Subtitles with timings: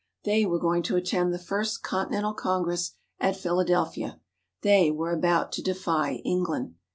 [0.23, 4.19] They were going to attend the First Continental Congress at Philadelphia.
[4.63, 6.73] They were about to defy England.